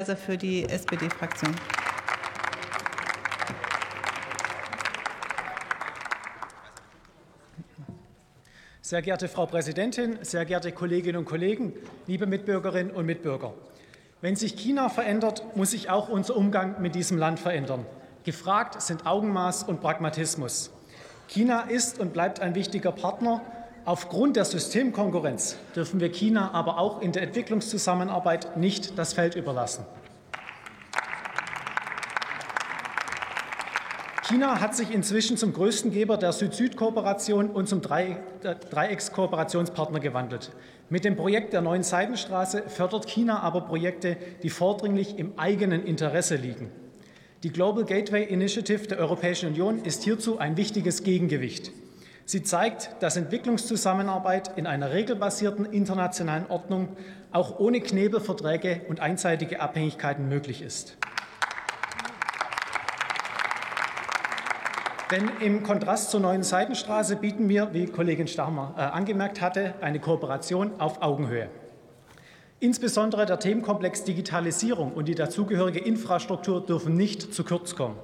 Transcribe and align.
Also 0.00 0.14
für 0.14 0.38
die 0.38 0.64
SPD-Fraktion. 0.64 1.52
Sehr 8.80 9.02
geehrte 9.02 9.26
Frau 9.26 9.46
Präsidentin, 9.46 10.20
sehr 10.22 10.44
geehrte 10.44 10.70
Kolleginnen 10.70 11.16
und 11.18 11.24
Kollegen, 11.24 11.72
liebe 12.06 12.26
Mitbürgerinnen 12.26 12.92
und 12.92 13.06
Mitbürger. 13.06 13.54
Wenn 14.20 14.36
sich 14.36 14.54
China 14.54 14.88
verändert, 14.88 15.56
muss 15.56 15.72
sich 15.72 15.90
auch 15.90 16.08
unser 16.08 16.36
Umgang 16.36 16.80
mit 16.80 16.94
diesem 16.94 17.18
Land 17.18 17.40
verändern. 17.40 17.84
Gefragt 18.22 18.80
sind 18.80 19.04
Augenmaß 19.04 19.64
und 19.64 19.80
Pragmatismus. 19.80 20.70
China 21.26 21.62
ist 21.62 21.98
und 21.98 22.12
bleibt 22.12 22.38
ein 22.38 22.54
wichtiger 22.54 22.92
Partner. 22.92 23.42
Aufgrund 23.88 24.36
der 24.36 24.44
Systemkonkurrenz 24.44 25.56
dürfen 25.74 25.98
wir 25.98 26.10
China 26.10 26.50
aber 26.52 26.76
auch 26.76 27.00
in 27.00 27.12
der 27.12 27.22
Entwicklungszusammenarbeit 27.22 28.58
nicht 28.58 28.98
das 28.98 29.14
Feld 29.14 29.34
überlassen. 29.34 29.86
China 34.28 34.60
hat 34.60 34.76
sich 34.76 34.92
inzwischen 34.92 35.38
zum 35.38 35.54
größten 35.54 35.90
Geber 35.90 36.18
der 36.18 36.34
Süd-Süd-Kooperation 36.34 37.48
und 37.48 37.66
zum 37.66 37.80
Dreieckskooperationspartner 37.80 40.00
gewandelt. 40.00 40.50
Mit 40.90 41.06
dem 41.06 41.16
Projekt 41.16 41.54
der 41.54 41.62
neuen 41.62 41.82
Seidenstraße 41.82 42.64
fördert 42.66 43.06
China 43.06 43.40
aber 43.40 43.62
Projekte, 43.62 44.18
die 44.42 44.50
vordringlich 44.50 45.18
im 45.18 45.38
eigenen 45.38 45.86
Interesse 45.86 46.36
liegen. 46.36 46.70
Die 47.42 47.48
Global 47.48 47.86
Gateway 47.86 48.24
Initiative 48.24 48.86
der 48.86 48.98
Europäischen 48.98 49.48
Union 49.48 49.82
ist 49.82 50.02
hierzu 50.02 50.38
ein 50.38 50.58
wichtiges 50.58 51.04
Gegengewicht. 51.04 51.72
Sie 52.30 52.42
zeigt, 52.42 52.90
dass 53.00 53.16
Entwicklungszusammenarbeit 53.16 54.58
in 54.58 54.66
einer 54.66 54.92
regelbasierten 54.92 55.64
internationalen 55.64 56.44
Ordnung 56.50 56.94
auch 57.32 57.58
ohne 57.58 57.80
Knebelverträge 57.80 58.82
und 58.86 59.00
einseitige 59.00 59.60
Abhängigkeiten 59.60 60.28
möglich 60.28 60.60
ist. 60.60 60.98
Denn 65.10 65.30
im 65.40 65.62
Kontrast 65.62 66.10
zur 66.10 66.20
neuen 66.20 66.42
Seitenstraße 66.42 67.16
bieten 67.16 67.48
wir, 67.48 67.72
wie 67.72 67.86
Kollegin 67.86 68.28
Stachmer 68.28 68.74
äh, 68.76 68.82
angemerkt 68.82 69.40
hatte, 69.40 69.72
eine 69.80 69.98
Kooperation 69.98 70.78
auf 70.78 71.00
Augenhöhe. 71.00 71.48
Insbesondere 72.60 73.24
der 73.24 73.38
Themenkomplex 73.38 74.04
Digitalisierung 74.04 74.92
und 74.92 75.08
die 75.08 75.14
dazugehörige 75.14 75.78
Infrastruktur 75.78 76.60
dürfen 76.60 76.94
nicht 76.94 77.32
zu 77.32 77.42
kurz 77.42 77.74
kommen. 77.74 77.96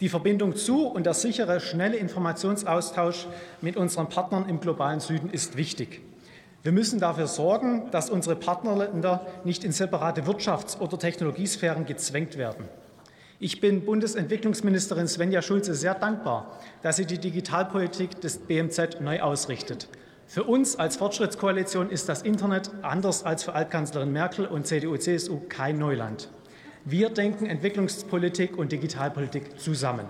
Die 0.00 0.08
Verbindung 0.08 0.54
zu 0.54 0.86
und 0.86 1.06
der 1.06 1.14
sichere, 1.14 1.58
schnelle 1.58 1.96
Informationsaustausch 1.96 3.26
mit 3.60 3.76
unseren 3.76 4.08
Partnern 4.08 4.48
im 4.48 4.60
globalen 4.60 5.00
Süden 5.00 5.28
ist 5.30 5.56
wichtig. 5.56 6.02
Wir 6.62 6.70
müssen 6.70 7.00
dafür 7.00 7.26
sorgen, 7.26 7.90
dass 7.90 8.08
unsere 8.08 8.36
Partnerländer 8.36 9.26
nicht 9.42 9.64
in 9.64 9.72
separate 9.72 10.22
Wirtschafts- 10.22 10.78
oder 10.78 10.98
Technologiesphären 10.98 11.84
gezwängt 11.84 12.38
werden. 12.38 12.66
Ich 13.40 13.60
bin 13.60 13.84
Bundesentwicklungsministerin 13.84 15.08
Svenja 15.08 15.42
Schulze 15.42 15.74
sehr 15.74 15.94
dankbar, 15.94 16.58
dass 16.82 16.96
sie 16.96 17.06
die 17.06 17.18
Digitalpolitik 17.18 18.20
des 18.20 18.38
BMZ 18.38 19.00
neu 19.00 19.20
ausrichtet. 19.20 19.88
Für 20.26 20.44
uns 20.44 20.76
als 20.76 20.96
Fortschrittskoalition 20.96 21.90
ist 21.90 22.08
das 22.08 22.22
Internet 22.22 22.70
anders 22.82 23.24
als 23.24 23.44
für 23.44 23.54
Altkanzlerin 23.54 24.12
Merkel 24.12 24.46
und 24.46 24.66
CDU-CSU 24.66 25.40
kein 25.48 25.78
Neuland. 25.78 26.28
Wir 26.84 27.10
denken 27.10 27.46
Entwicklungspolitik 27.46 28.56
und 28.56 28.72
Digitalpolitik 28.72 29.58
zusammen. 29.58 30.06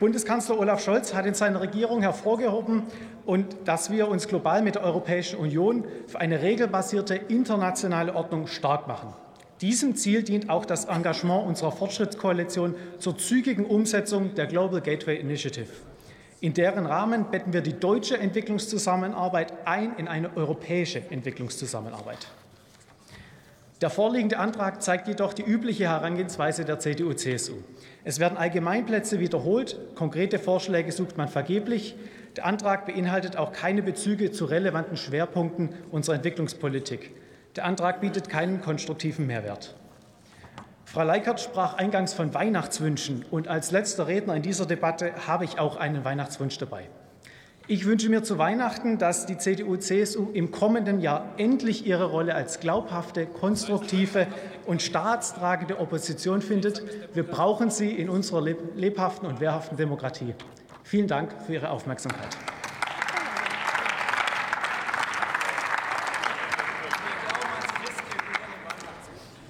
Bundeskanzler 0.00 0.58
Olaf 0.58 0.82
Scholz 0.82 1.14
hat 1.14 1.26
in 1.26 1.34
seiner 1.34 1.60
Regierung 1.60 2.02
hervorgehoben, 2.02 2.82
und 3.24 3.56
dass 3.66 3.90
wir 3.90 4.08
uns 4.08 4.26
global 4.26 4.62
mit 4.62 4.74
der 4.74 4.82
Europäischen 4.82 5.38
Union 5.38 5.84
für 6.08 6.20
eine 6.20 6.42
regelbasierte 6.42 7.14
internationale 7.14 8.14
Ordnung 8.14 8.46
stark 8.48 8.88
machen. 8.88 9.12
Diesem 9.60 9.94
Ziel 9.94 10.24
dient 10.24 10.50
auch 10.50 10.64
das 10.64 10.86
Engagement 10.86 11.46
unserer 11.46 11.70
Fortschrittskoalition 11.70 12.74
zur 12.98 13.16
zügigen 13.16 13.64
Umsetzung 13.64 14.34
der 14.34 14.46
Global 14.46 14.80
Gateway 14.80 15.16
Initiative. 15.20 15.70
In 16.42 16.54
deren 16.54 16.86
Rahmen 16.86 17.30
betten 17.30 17.52
wir 17.52 17.60
die 17.60 17.78
deutsche 17.78 18.18
Entwicklungszusammenarbeit 18.18 19.52
ein 19.64 19.94
in 19.96 20.08
eine 20.08 20.36
europäische 20.36 20.98
Entwicklungszusammenarbeit. 21.08 22.26
Der 23.80 23.90
vorliegende 23.90 24.40
Antrag 24.40 24.82
zeigt 24.82 25.06
jedoch 25.06 25.34
die 25.34 25.44
übliche 25.44 25.84
Herangehensweise 25.84 26.64
der 26.64 26.80
CDU-CSU. 26.80 27.54
Es 28.02 28.18
werden 28.18 28.36
Allgemeinplätze 28.36 29.20
wiederholt, 29.20 29.78
konkrete 29.94 30.40
Vorschläge 30.40 30.90
sucht 30.90 31.16
man 31.16 31.28
vergeblich. 31.28 31.94
Der 32.36 32.44
Antrag 32.44 32.86
beinhaltet 32.86 33.36
auch 33.36 33.52
keine 33.52 33.84
Bezüge 33.84 34.32
zu 34.32 34.44
relevanten 34.46 34.96
Schwerpunkten 34.96 35.68
unserer 35.92 36.16
Entwicklungspolitik. 36.16 37.12
Der 37.54 37.66
Antrag 37.66 38.00
bietet 38.00 38.28
keinen 38.28 38.60
konstruktiven 38.60 39.28
Mehrwert. 39.28 39.76
Frau 40.92 41.04
Leikert 41.04 41.40
sprach 41.40 41.72
eingangs 41.78 42.12
von 42.12 42.34
Weihnachtswünschen, 42.34 43.24
und 43.30 43.48
als 43.48 43.70
letzter 43.70 44.08
Redner 44.08 44.36
in 44.36 44.42
dieser 44.42 44.66
Debatte 44.66 45.26
habe 45.26 45.46
ich 45.46 45.58
auch 45.58 45.76
einen 45.76 46.04
Weihnachtswunsch 46.04 46.58
dabei. 46.58 46.86
Ich 47.66 47.86
wünsche 47.86 48.10
mir 48.10 48.22
zu 48.22 48.36
Weihnachten, 48.36 48.98
dass 48.98 49.24
die 49.24 49.38
CDU-CSU 49.38 50.32
im 50.34 50.50
kommenden 50.50 51.00
Jahr 51.00 51.32
endlich 51.38 51.86
ihre 51.86 52.10
Rolle 52.10 52.34
als 52.34 52.60
glaubhafte, 52.60 53.24
konstruktive 53.24 54.26
und 54.66 54.82
staatstragende 54.82 55.80
Opposition 55.80 56.42
findet. 56.42 56.82
Wir 57.14 57.22
brauchen 57.22 57.70
sie 57.70 57.90
in 57.90 58.10
unserer 58.10 58.42
lebhaften 58.42 59.26
und 59.26 59.40
wehrhaften 59.40 59.78
Demokratie. 59.78 60.34
Vielen 60.82 61.06
Dank 61.06 61.32
für 61.46 61.54
Ihre 61.54 61.70
Aufmerksamkeit. 61.70 62.36